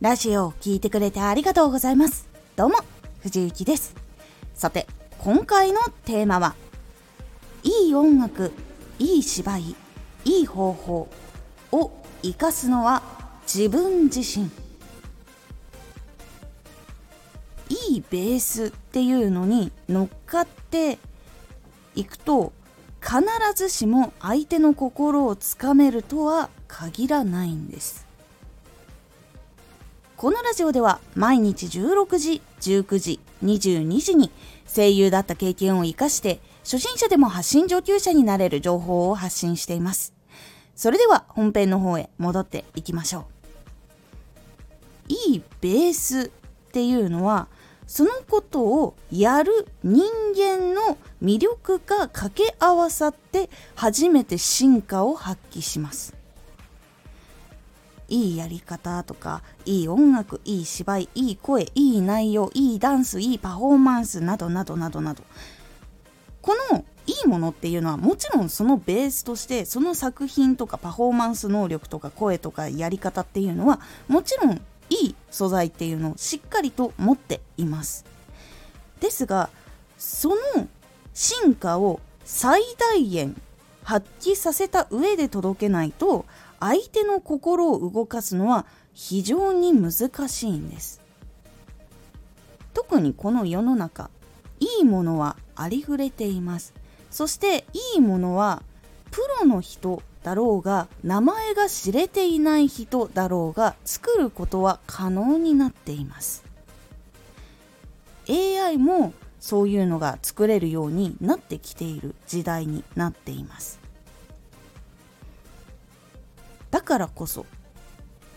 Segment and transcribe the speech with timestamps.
[0.00, 2.28] ラジオを聴いてくれてありがとうございます。
[2.54, 2.76] どうも、
[3.20, 3.96] 藤幸です。
[4.54, 4.86] さて、
[5.18, 6.54] 今回のテーマは、
[7.64, 8.52] いい音楽、
[9.00, 9.74] いい芝居、
[10.24, 11.08] いい方法
[11.72, 11.90] を
[12.22, 13.02] 生かすのは
[13.42, 14.48] 自分自身。
[17.68, 21.00] いいベースっていうのに乗っかって
[21.96, 22.52] いくと
[23.02, 23.20] 必
[23.56, 28.07] ずしも相手の心をつかめるとは限らないんです
[30.18, 34.32] このラジオでは毎日16時19時22時に
[34.66, 40.12] 声優だった経験を生かして初心者でも発信上級者になれる情報を発信しています。
[40.74, 43.26] それでは本編の方へ戻っていきましょ
[45.08, 45.12] う。
[45.12, 46.30] いいベースっ
[46.72, 47.46] ていうのは
[47.86, 50.02] そのことをやる人
[50.36, 56.17] 間の魅力が掛け合わさって初めて進化を発揮します。
[58.08, 65.22] いいやり方とかいい音楽いい芝居いい声いい内容いいダンスいいパフォーマンスなどなどなどなど。
[66.40, 78.04] このいいものっていうのはもちろんそのベースとしてその作品とかパフォーマンス能力とか声とかやり方っていうのはもちろんいい素材っていうのをしっかりと持っています。
[79.00, 79.50] ですが
[79.96, 80.36] その
[81.14, 83.40] 進化を最大限
[83.82, 86.26] 発揮させた上で届けないと
[86.60, 91.00] 相手の心を動かすのは非常に難しいんです。
[92.74, 94.10] 特にこの世の中
[94.60, 96.74] いいものはありふれています。
[97.10, 98.62] そしていいものは
[99.10, 106.44] プロの人だろうが名前が知れていない人だろうが作ることは可能になっています。
[108.28, 113.77] AI もそういうのが作れるようになってきている時代になっています。
[116.70, 117.46] だからこそ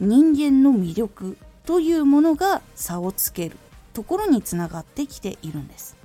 [0.00, 3.56] 人間の魅力というものが差をつける
[3.92, 5.96] ところにつながってきているんです。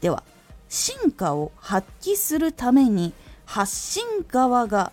[0.00, 0.22] では
[0.68, 3.12] 進化を発揮するために
[3.44, 4.92] 発信側が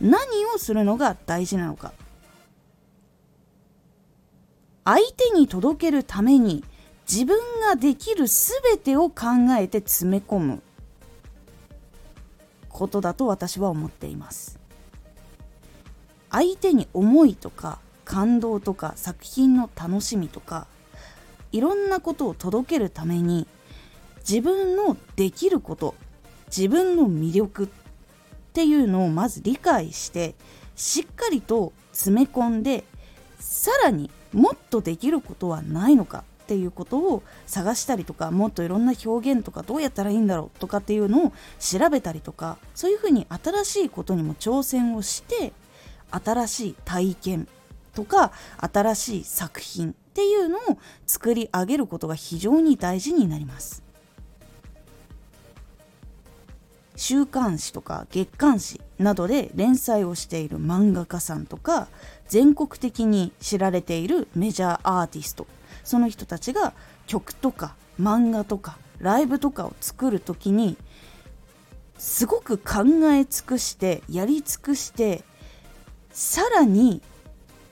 [0.00, 1.92] 何をするのが大事なのか。
[4.84, 6.62] 相手に届けるために
[7.10, 9.24] 自分ができる全てを考
[9.58, 10.62] えて詰め込む
[12.68, 14.60] ことだと私は思っています。
[16.30, 20.66] 相手に思いとか感動とか作品の楽しみとか
[21.52, 23.46] いろんなことを届けるために
[24.28, 25.94] 自分のできること
[26.54, 27.68] 自分の魅力っ
[28.52, 30.34] ていうのをまず理解して
[30.74, 32.84] しっかりと詰め込んで
[33.38, 45.52] さらにもっとできることはないのかっていうことを探したりとかもっといろんな表現とかどうやったらいいんだろうとかっていうのを調べたりとかそういうふうに新しいことにも挑戦をして
[46.10, 47.48] 新しい体験
[47.94, 53.86] とか新しい作品っていうのを作り上げることが非常に大事になります。
[56.96, 61.88] 週刊誌とか月刊誌などで連載をしている漫画家さんとか
[62.26, 65.46] 全国的に知られているメジャーアーティスト
[65.84, 66.72] その人たちが
[67.06, 70.78] 曲とか漫画とかライブとかを作る時に
[71.98, 75.22] すごく考え尽くしてやり尽くして
[76.16, 77.02] さらに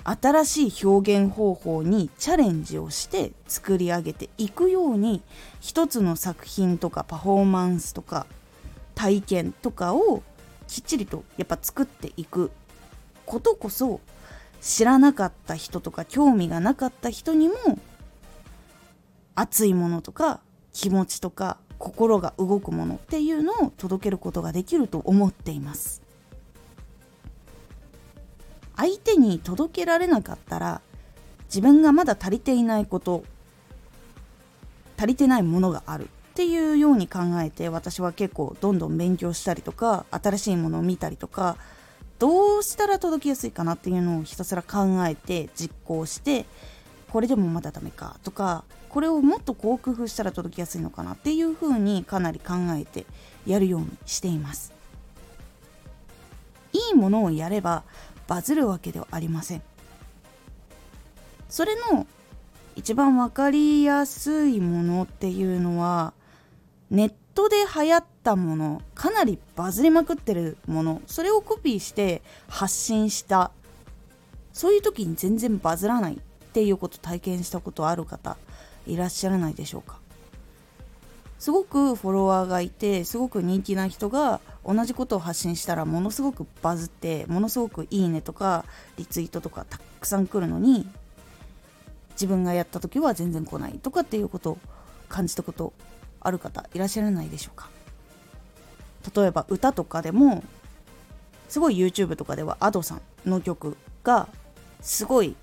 [0.04, 5.22] 新しい表現方法にチャレンジをして作り上げていくように
[5.60, 8.26] 一つの作品とかパフォーマンスとか
[8.94, 10.22] 体験とかを
[10.68, 12.50] きっちりとやっぱ作っていく
[13.24, 14.02] ことこそ
[14.60, 17.54] 知らなかった人とか興味がなかった人にも
[19.34, 20.40] 熱いものとか
[20.74, 26.03] 気持ちとか心が動くものっていうのを届けることができると思っています。
[28.76, 30.80] 相手に届けられなかったら
[31.46, 33.24] 自分がまだ足りていないこと
[34.96, 36.08] 足りてないものがある。
[36.34, 41.56] っていうように考えて私は結構どんどん勉強したりとか新しいものを見たりとか
[42.18, 46.44] どうしたら届きやすいかなっていうのをひたすら考えて実行して
[47.10, 53.06] これでもまだダメかとかこれをもっとこう工夫したら届きやすいのかなっていうふうにかなり考えて
[53.46, 54.72] やるようにしています。
[56.72, 57.84] いいものをやれば
[58.26, 59.62] バズるわけではありません。
[61.48, 62.06] それの
[62.76, 66.12] 一番分かりやすいものっていうのは
[66.90, 73.52] ネットで流行ったものかなりバズりまくってるものそれをコピーして発信した
[74.52, 76.18] そういう時に全然バズらないっ
[76.52, 78.36] ていうこと体験したことある方
[78.86, 80.00] いらっしゃらないでしょうか？
[81.44, 88.64] すごくフォロワーがいてすごく人気な人が同じことを発信したらものすごくバズってものすごくいいねとか
[88.96, 90.88] リツイートとかたくさん来るのに
[92.12, 94.58] 自分がやった時は全然来ないとかっていうことを
[95.10, 95.74] 感じたこと
[96.20, 97.68] ある方いらっしゃらないでしょうか。
[99.14, 100.42] 例えば歌とかでも
[101.50, 104.28] すごい YouTube とかでは Ado さんの曲が
[104.80, 105.36] すごい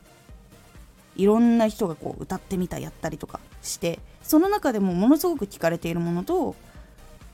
[1.16, 6.56] いろんな人がこう歌ってみたやったりとかしてその中でもものすごく聞かれているものと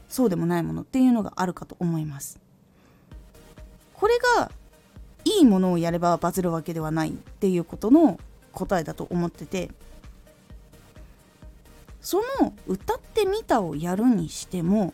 [0.10, 2.39] そうでもないものっていうのがあるかと思います。
[3.94, 4.51] これが
[5.25, 8.19] いいものをやればバズるわけではないっていうことの
[8.54, 9.72] 答えだと思ってて
[12.01, 14.94] その歌ってみたをやるにしても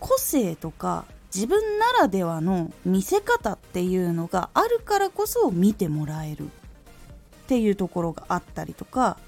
[0.00, 6.48] 個性とか自分ならではの見せ方っていうのがあるからこそ見てもらえるっ
[7.46, 9.18] ていうところがあったりとか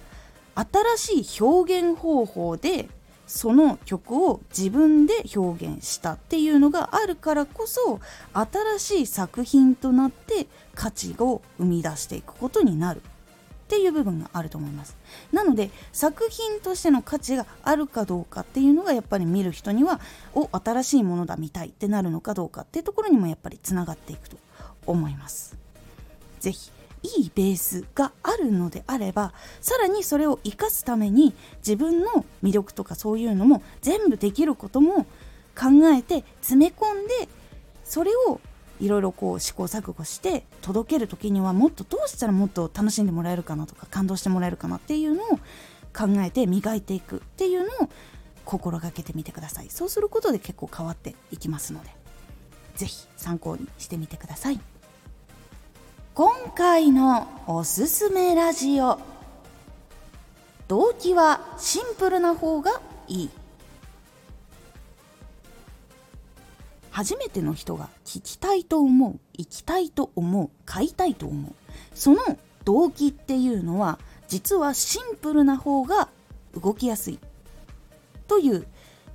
[0.55, 2.89] 新しい表現方法で
[3.27, 8.01] その曲を自分で表現したっていうのがあるからこそ
[8.33, 14.97] 新しい作品となって価値を生み出していくことになるっていう部分があると思います。
[15.33, 20.01] なので作品としての価値があるかどうかっていうのがやっぱり見る人には
[20.35, 24.37] お新しいものだ見たいってなるのかどうかっていうところにもやっぱりつながっていくと
[24.87, 25.57] 思います。
[26.41, 26.71] 是非
[27.05, 35.05] いいベースがあるのであればさらにそれを生かすために自分の魅力とかそういうのも全部できることも
[35.55, 37.29] 考えて詰め込んで
[37.85, 38.41] それを
[38.81, 45.27] いろいろこう試行錯誤して届ける時にはもっとどうしたらもっと楽しんでもらえるかなとか感動してもらえるかなっていうのを
[45.97, 47.89] 考えて磨いていくっていうのを
[48.45, 49.71] 心がけてみてください。
[49.71, 51.91] そうすることで結構変わっていきますので
[52.75, 54.61] 是非参考にしてみてください。
[56.15, 59.01] 今回のおすすめラジオ。
[60.69, 63.31] 動機はシンプルな方がいい。
[66.93, 71.53] 初めての人が聞きたいと思う行きたいと思う買いたいと思う。
[71.97, 76.11] その動機っていうのは実はシンプルな方が
[76.55, 77.19] 動きやすい。
[78.29, 78.69] という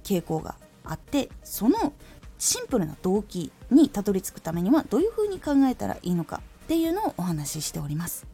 [0.04, 1.94] 傾向があってその
[2.38, 6.42] シンプルな動機にたどり着くためにはどういうふうに考えたらいいのか。
[6.70, 8.28] っていうのをお話ししております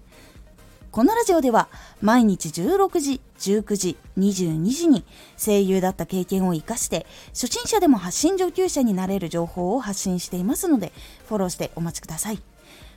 [0.91, 1.69] このラジオでは
[2.01, 5.05] 毎日16時、19時、22時に
[5.37, 10.91] 声優だった経験を活かして初心者でも発信上級者になれる情報を発信していますので
[11.29, 12.54] フォローしてお待ちください。